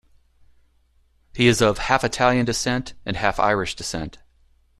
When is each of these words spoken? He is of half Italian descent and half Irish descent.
He 1.35 1.45
is 1.47 1.61
of 1.61 1.77
half 1.77 2.03
Italian 2.03 2.43
descent 2.47 2.95
and 3.05 3.15
half 3.15 3.39
Irish 3.39 3.75
descent. 3.75 4.17